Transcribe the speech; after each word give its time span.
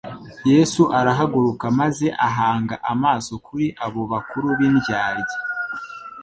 Yesu 0.51 0.81
arahaguruka 0.99 1.65
maze 1.79 2.07
ahanga 2.27 2.75
amaso 2.93 3.31
kuri 3.45 3.67
abo 3.85 4.01
bakuru 4.11 4.47
b'indyarya, 4.57 5.35